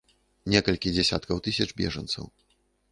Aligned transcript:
Некалькі 0.53 0.93
дзесяткаў 0.95 1.43
тысяч 1.51 1.69
бежанцаў. 1.85 2.25